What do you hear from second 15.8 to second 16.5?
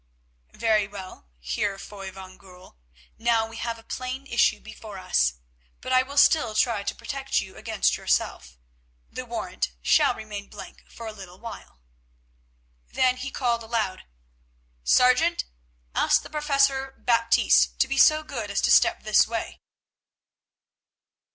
ask the